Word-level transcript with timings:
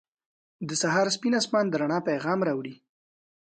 •د 0.67 0.69
سهار 0.81 1.07
سپین 1.15 1.33
آسمان 1.39 1.65
د 1.69 1.73
رڼا 1.81 1.99
پیغام 2.09 2.39
راوړي. 2.47 2.75